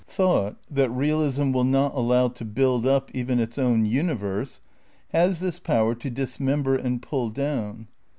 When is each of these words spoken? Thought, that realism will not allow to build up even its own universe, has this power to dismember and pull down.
Thought, 0.07 0.55
that 0.71 0.89
realism 0.89 1.51
will 1.51 1.63
not 1.63 1.93
allow 1.93 2.29
to 2.29 2.43
build 2.43 2.87
up 2.87 3.11
even 3.13 3.39
its 3.39 3.59
own 3.59 3.85
universe, 3.85 4.59
has 5.09 5.39
this 5.39 5.59
power 5.59 5.93
to 5.93 6.09
dismember 6.09 6.75
and 6.75 7.03
pull 7.03 7.29
down. 7.29 7.87